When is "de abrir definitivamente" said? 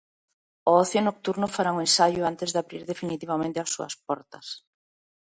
2.51-3.57